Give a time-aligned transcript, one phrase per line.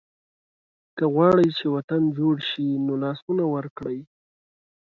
[0.97, 3.99] که غواړئ چې وطن جوړ شي نو لاسونه ورکړئ.